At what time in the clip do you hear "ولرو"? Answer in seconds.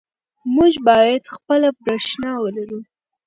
2.43-2.79